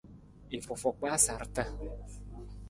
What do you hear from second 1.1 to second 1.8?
sarata.